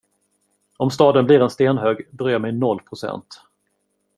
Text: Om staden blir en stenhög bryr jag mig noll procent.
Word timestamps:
Om 0.77 0.91
staden 0.91 1.25
blir 1.25 1.39
en 1.39 1.49
stenhög 1.49 2.07
bryr 2.11 2.29
jag 2.31 2.41
mig 2.41 2.51
noll 2.51 2.81
procent. 2.81 3.41